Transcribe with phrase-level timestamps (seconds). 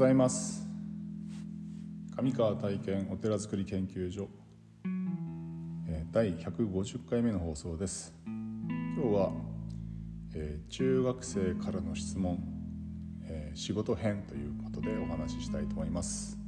[0.00, 0.66] ございます。
[2.16, 4.30] 上川体験お寺づくり研究所。
[5.90, 8.14] えー第150回目の放送です。
[8.24, 9.30] 今日は、
[10.34, 12.38] えー中学生からの質問、
[13.24, 16.38] えー仕事編ということでお話ししたいと思います、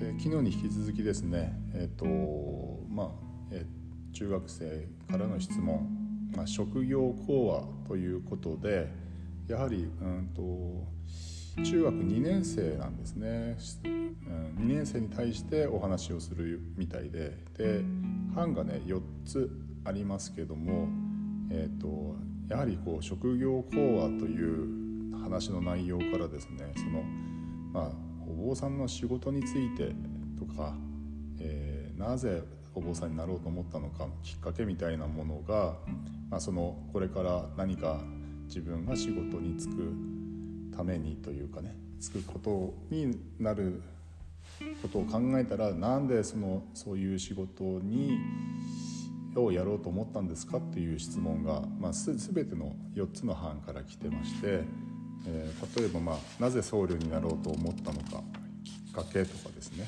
[0.00, 2.04] えー昨日に引き続きですねえっ、と
[2.90, 3.10] まあ、
[3.52, 8.88] えー中学生からの質問、まあ、職業講話ということで
[9.48, 17.36] やはり、うん、と中学2年生なんですね、うん、2年生に対してお話をするみたいで。
[17.56, 17.82] で
[18.34, 19.50] 班がね4つ
[19.84, 20.86] ありますけども、
[21.50, 22.14] えー、と
[22.48, 27.02] やはりこう職業講話という話の内容からですねその、
[27.72, 27.92] まあ、
[28.28, 29.92] お坊さんの仕事について
[30.38, 30.74] とか、
[31.40, 32.42] えーなぜ
[32.78, 35.74] お坊さんになろうと思ったのかきっかけみたいなものが、
[36.30, 38.00] まあ、そのこれから何か
[38.46, 43.82] 自分が仕事に就くためにというかね就くことになる
[44.82, 48.18] ことを考えたらなんでそのそういう仕事に
[49.36, 54.64] をやろうと思ったんですかっていう質問が、まあ、す全ての4つの班から来てまして、
[55.26, 58.22] えー例えば、まあ、なぜ僧侶になろうと思ったのか
[58.64, 59.86] きっかけとかですね、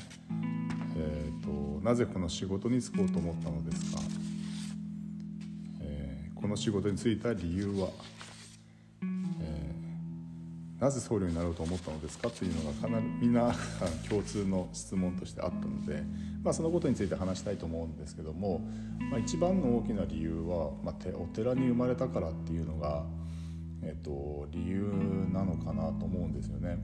[1.83, 4.01] なぜこの仕事に就こうと思ったのですか、
[5.81, 7.89] えーこの仕事に就いた理由は、
[9.03, 12.29] えーなぜ僧侶になろうと思ったのですか？
[12.29, 13.53] っていうのがかなりみんな
[14.09, 16.01] 共通の質問としてあったので、
[16.43, 18.61] まあ、そのことについて話したいと思うんですけども、
[19.11, 23.03] まあ、一番の大きな理由は、まあ、お寺に生まれたからっていうのが、
[23.83, 24.91] えー、と理由
[25.31, 26.79] なのかなと思うんですよね。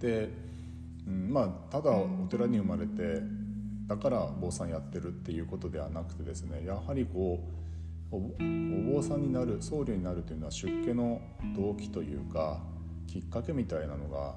[0.00, 0.28] で、
[1.06, 3.22] うん、まあただお寺に生まれて
[3.86, 7.38] だから坊さんやってるっていうことではなくてですねやはりこ
[8.10, 11.20] うお坊さんになる僧侶になるというのは出家の
[11.56, 12.62] 動機というか
[13.06, 14.36] きっかけみたいなのが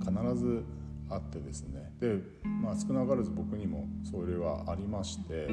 [0.00, 0.64] 必ず
[1.10, 1.90] あってですね。
[2.00, 5.46] で、まあ、少なからず僕にもそれはありまして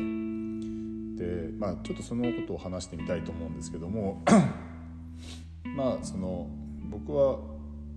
[1.15, 4.21] で、まあ、ちょっとそのことを話してみたいと思うんですけども
[5.75, 6.49] まあその
[6.89, 7.39] 僕は、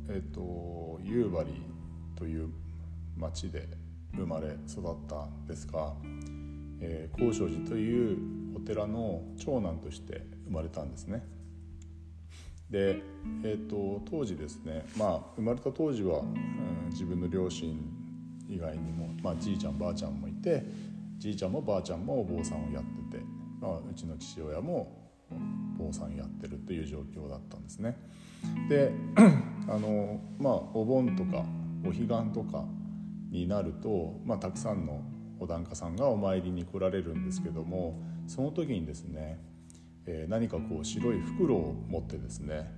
[0.08, 1.44] えっと夕張
[2.18, 2.50] という
[3.16, 3.68] 町で
[4.14, 5.92] 生まれ育ったんですが、
[6.80, 8.18] えー、高尚寺という
[8.56, 11.24] お寺の長男として生まれたんですね。
[12.70, 13.00] で、
[13.44, 17.78] えー、と当時ですね、まあ、生まれた当時は、うん自分の両親
[18.48, 20.64] 以外にも、まあ、じいちゃんばあちゃんもいて
[21.18, 23.24] じいちゃんもばあちゃんもお坊さんをやってて、
[23.60, 25.10] まあ、うちの父親も
[25.76, 27.96] 坊さんやってるという状況だったんですね。
[28.68, 28.90] で
[29.68, 31.44] あのまあお盆とか
[31.84, 32.64] お彼岸とか
[33.30, 35.02] になると、まあ、たくさんの
[35.40, 39.38] お檀家さんがお参りに来られるんですけどもその時にですね、
[40.06, 42.70] えー何かこう白い袋を持ってですね、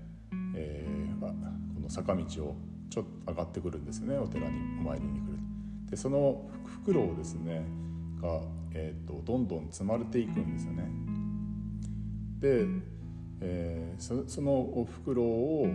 [0.55, 2.56] えーこの坂道を
[2.88, 5.38] ちょっと上がってくるんですねお寺にお参りに来る。
[5.91, 7.65] でその袋をですね
[8.21, 8.41] が、
[8.72, 10.84] えー、とどんどん積まれていくんですよね。
[12.41, 12.67] で、
[13.41, 15.67] えーそのお袋を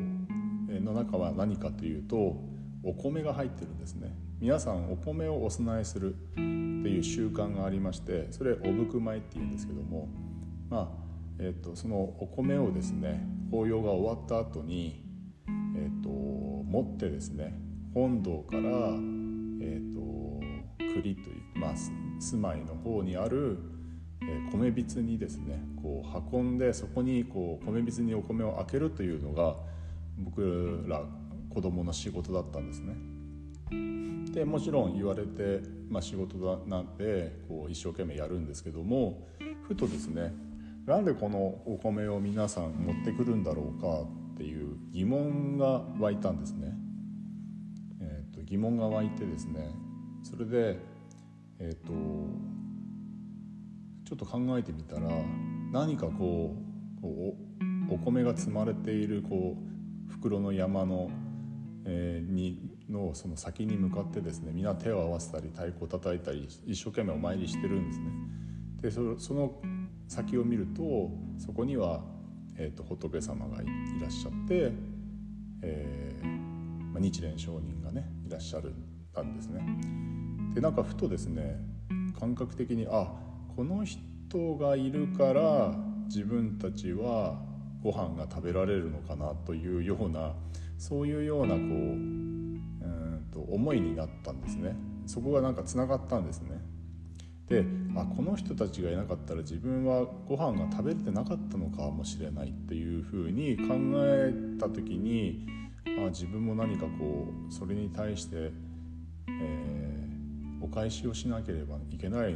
[0.70, 2.38] の中は何かというと
[2.86, 4.16] お米が入ってるんですね。
[4.40, 10.08] 皆さんお米をお供えするっていう習慣がありましてそれおぶく米っていうんですけども
[10.70, 10.88] まあ、
[11.40, 15.04] えー、とそのお米をですね法要が終わった後に、
[15.76, 17.58] えー、と持ってですね
[17.94, 20.42] 本堂から、えー、と
[20.94, 21.74] 栗という、まあ、
[22.20, 23.58] 住まいの方にある
[24.22, 29.56] え米びつにですねこう運んでそこにこう米びつにお米を開けるというのが
[30.18, 31.04] 僕ら
[31.56, 32.96] 子供の仕事だったんですね。
[34.34, 39.26] でもちろん言われて、まあ、仕事だなんでこう一生懸命やるんですけども
[39.66, 40.34] ふとですね
[40.86, 44.02] なんでこのお米を皆さん持ってくるんだろうか
[44.34, 46.74] っていう疑問が湧いたんですね。
[48.02, 49.72] えー、と疑問が湧いてですね
[50.24, 50.78] それで
[51.60, 51.94] えっ、と
[54.04, 55.10] ちょっと考えてみたら
[55.72, 56.58] 何かこ
[57.00, 57.38] うこ
[57.90, 59.76] うお米が積まれているこう
[60.12, 61.10] 袋の山の,、
[61.86, 62.60] えーに
[62.90, 68.06] のその先に向かってですねみんな手を合わせたり太鼓を叩いたり一生懸命お参りしてるんですね。
[68.82, 69.62] でそその
[70.08, 72.04] 先を見るとそこには、
[72.58, 74.72] えー、と仏様がいいらっしゃって、
[75.62, 76.28] えー
[76.92, 78.74] まあ、日蓮上人がねいらっしゃる
[79.16, 79.66] たんですね。
[80.54, 81.58] でなんかふとですね
[82.20, 83.12] 感覚的にあ
[83.56, 85.76] この人がいるから
[86.08, 87.42] 自分たちは
[87.82, 90.34] ご飯が食べられるのかなというような
[90.78, 94.76] そういうようなこううんと思いになったんですね
[95.06, 96.62] そこがなんかつながったんですね
[97.48, 97.64] で
[97.96, 105.46] あこの人たちがいなかったら自分はご飯が食べれてなかったのかもしれないっていうふうに考えた時に
[105.86, 108.52] あ自分も何かこうそれに対して、
[109.28, 112.36] えー、お返しをしなければいけない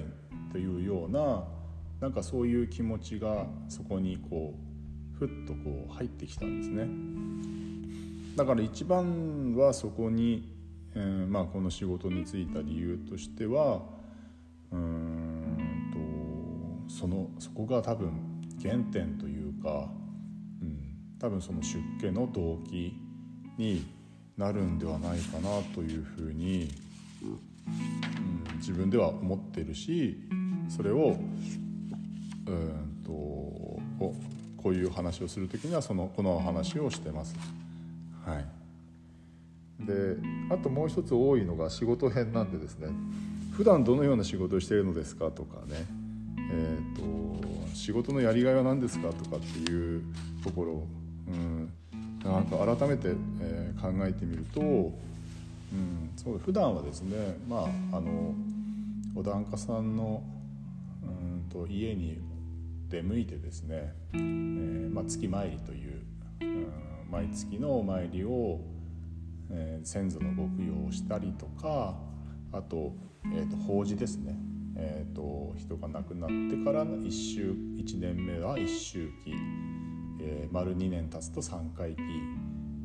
[0.51, 1.43] というような
[1.99, 6.87] なんかそういう気持ちがそこにこうふっとこう入ってきたんですね。
[8.35, 10.51] だから一番はそこに、
[10.95, 13.81] えーまあ、この仕事に就いた理由としては
[14.71, 18.11] うんとそのそこが多分
[18.61, 19.89] 原点というか、
[20.61, 20.79] うん、
[21.19, 22.93] 多分その出家の動機
[23.57, 23.85] に
[24.37, 26.69] なるんではないかなというふうに、
[27.21, 30.17] うん、自分では思ってるし
[30.69, 31.17] それを
[32.45, 33.11] うんと
[34.61, 37.35] こういう話をする時にはそのこの話をしてます。
[38.25, 38.45] はい。
[39.85, 40.17] で
[40.51, 42.89] あともう一つ多いのが仕事編なんでですね。
[43.53, 45.85] 普段どのような仕事をしているのですかとかね、
[46.49, 50.03] えーと、仕事のやりがいは何ですかとかっていう
[50.43, 50.87] ところ、
[51.27, 51.69] うん、
[52.23, 53.09] なんか改めて、
[53.41, 54.93] えー、考えてみると、うん、
[56.15, 58.33] そう普段はですねまああの
[59.15, 60.23] お檀家さんの
[61.03, 62.21] うんと家に
[62.89, 65.78] 出向いてですね、えーまあ、月参りとい
[67.11, 68.59] 毎月のお参りを、
[69.49, 71.95] えー、先祖のご供養をしたりとか
[72.51, 72.93] あと
[73.25, 74.35] えーと、法事ですね、
[74.75, 79.33] えーと、人が亡くなってからの1週1年目は1周期、
[80.21, 82.01] えー、丸2年経つと3回忌。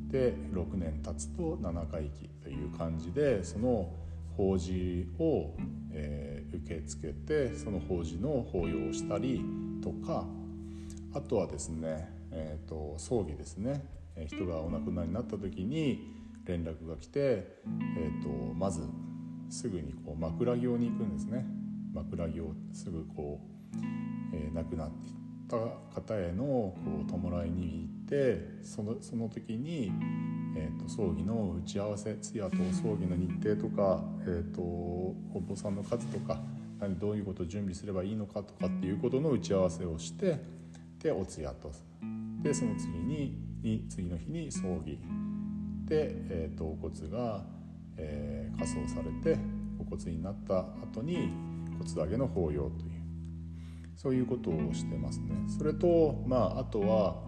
[0.08, 3.92] で6年経つと7回忌という感じでその
[4.36, 5.56] 法事を、
[5.90, 9.40] えー、受け付けてその法事の法要をしたり
[9.82, 10.24] とか。
[11.16, 13.84] あとはですね、えーと、葬儀ですね、
[14.26, 16.14] 人がお亡くなりになった時に
[16.44, 18.82] 連絡が来て、えー、とまず
[19.50, 21.44] すぐにこう枕行に行くんですね。
[21.92, 23.40] 枕行すぐこ
[23.74, 23.76] う、
[24.32, 24.90] えー、亡くなっ
[25.48, 25.56] た
[25.94, 29.92] 方へのこう弔いに行ってそのその時に、
[30.56, 36.40] えーと、葬儀の打ち合わせ通夜と葬儀の日程とか、えーと、お坊さんの数とか
[36.80, 40.40] 何どういうことを準備すればいいのかとかっていうことの打ち合わせをして
[41.00, 41.72] でお通夜と。
[42.42, 44.98] でその次にに次の日に葬儀
[45.86, 47.44] で、えーとお骨が
[47.96, 49.38] えー、仮装されて
[49.78, 51.30] お骨になった後に
[51.78, 52.94] 骨上げの法要という
[53.96, 55.28] そういうことをしてますね。
[55.46, 57.22] それとまああとは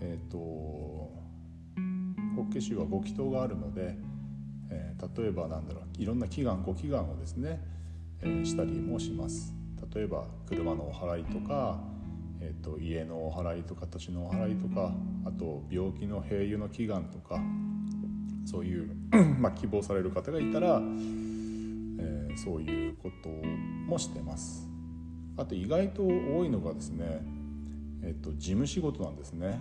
[0.00, 1.12] えっ、ー、と法
[2.52, 3.96] 華宗はご祈祷があるので、
[4.70, 7.60] えー、例えばなんだろういろんな祈願ご祈願をですね、
[8.22, 9.54] えー、したりもします。
[9.94, 11.78] 例えば車のお祓いとか、
[12.44, 14.92] えーと、家のお祓いとか土地のお祓いとか
[15.24, 17.40] あと病気の併誘の祈願とか
[18.44, 18.94] そういう
[19.40, 24.68] まあ、希望される方がいたら、えー、そういうこともしてます。
[25.38, 27.22] あと意外と多いのがですね、
[28.02, 29.58] えーと、事務仕事なんですね。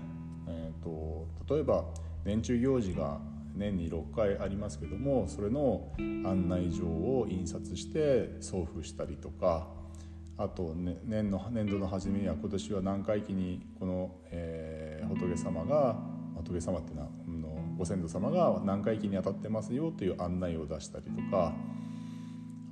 [0.48, 1.26] えーと、
[1.56, 1.86] 例えば
[2.26, 3.22] 年中行事が
[3.56, 9.68] 年に6回ありますけどもそれの案内状を印刷して送付したりとか
[10.38, 16.00] あと、ね、年の年度の初めには今年は何回忌にこの、えー、仏様が
[16.36, 21.54] 仏様っていうのはご先祖様が何回忌に当たってますよという案内を出したりとか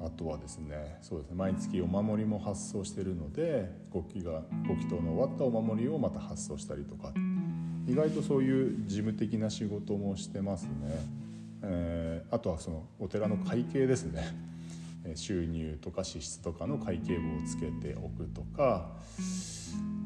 [0.04, 7.14] あとはですねそうですね毎月お守りも発送してるのでご祈がご祈祷の終わったお守りをまた発送したりとか。
[7.88, 10.70] 意外とそういう事務的な仕事もしてますね。
[11.64, 14.51] えー、あとはそのお寺の会計ですね
[15.16, 18.90] 収入とか支出とかの会計簿をつけておくとか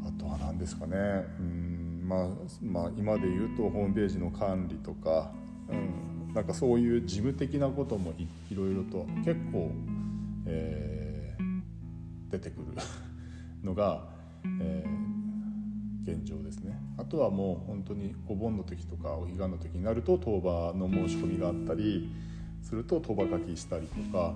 [0.05, 0.95] あとは何ですかね
[1.39, 2.27] うんまあ、
[2.61, 5.31] まあ今で言うとホームページの管理とか、
[5.67, 9.71] うん、なんかそういう事務的なこともいいろいろと結構、
[10.45, 12.67] えー、出てくる
[13.63, 14.07] のが、
[14.61, 22.11] えー、現状ですねあとはもう本当にお盆の時とかお彼岸の時になると当場の申し込みがあったり
[22.61, 24.35] すると当場書きしたりとか。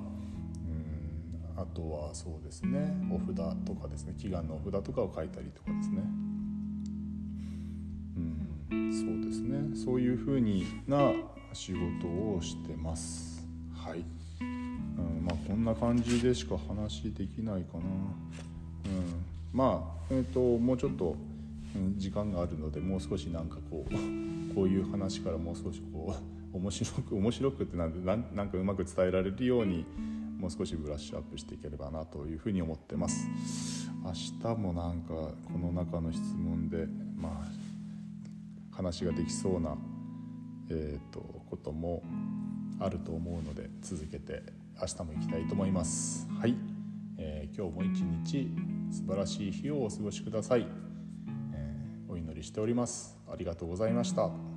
[1.59, 3.35] あとはそうですねお札
[3.65, 6.01] とかですね祈願のお札とかを書いたりとかですね。
[8.71, 9.75] うんそうですね。
[9.75, 11.11] そういうふうにな
[11.53, 13.45] 仕事をしてます。
[13.73, 14.05] はい、
[14.41, 21.15] うん、まあこんな感じでしか話できないかな、うん、まあえっ、ー、ともうちょっと
[21.97, 23.93] 時間があるのでもう少しなんかこう
[24.55, 26.15] こういう話からもう少しこ
[26.53, 29.85] う面白く面白くってなんでななんかうまく伝えられるように
[30.39, 33.27] もう少しブラッシュアップしていければなというふうに思ってます。
[34.01, 39.77] 明日もなんかこの中の質問でまあ話ができそうな、
[40.69, 41.19] えーと、
[41.49, 42.01] ことも
[42.79, 44.41] あると思うので続けて
[44.79, 46.25] 明日も行きたいと思います。
[46.39, 46.55] はい、
[47.17, 48.49] えー、今日も一日
[48.91, 50.65] 素晴らしい日をお過ごしください、
[51.53, 53.17] えー、お祈りしております。
[53.29, 54.48] ありがとうございました。